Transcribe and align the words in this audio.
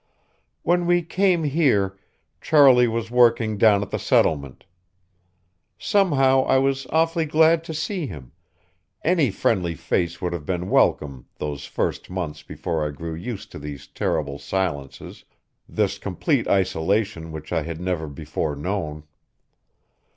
When 0.63 0.87
we 0.87 1.03
came 1.03 1.43
here, 1.43 1.95
Charlie 2.41 2.87
was 2.87 3.11
working 3.11 3.59
down 3.59 3.83
at 3.83 3.91
the 3.91 3.99
settlement. 3.99 4.65
Somehow 5.77 6.41
I 6.45 6.57
was 6.57 6.87
awfully 6.87 7.25
glad 7.27 7.63
to 7.65 7.73
see 7.75 8.07
him 8.07 8.31
any 9.03 9.29
friendly 9.29 9.75
face 9.75 10.19
would 10.19 10.33
have 10.33 10.43
been 10.43 10.71
welcome 10.71 11.27
those 11.37 11.65
first 11.67 12.09
months 12.09 12.41
before 12.41 12.83
I 12.83 12.89
grew 12.89 13.13
used 13.13 13.51
to 13.51 13.59
these 13.59 13.85
terrible 13.85 14.39
silences, 14.39 15.23
this 15.69 15.99
complete 15.99 16.47
isolation 16.47 17.31
which 17.31 17.53
I 17.53 17.61
had 17.61 17.79
never 17.79 18.07
before 18.07 18.55
known. 18.55 19.03